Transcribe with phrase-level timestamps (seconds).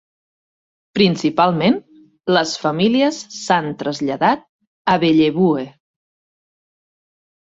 [0.99, 1.77] Principalment,
[2.37, 4.43] les famílies s'han traslladat
[4.95, 5.71] a Bellevue.